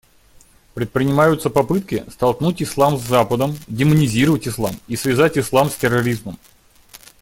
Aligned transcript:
Предпринимаются 0.73 1.51
попытки 1.51 2.03
столкнуть 2.09 2.63
ислам 2.63 2.97
с 2.97 3.01
Западом, 3.03 3.55
демонизировать 3.67 4.47
ислам 4.47 4.75
и 4.87 4.95
связать 4.95 5.37
ислам 5.37 5.69
с 5.69 5.75
терроризмом. 5.75 6.39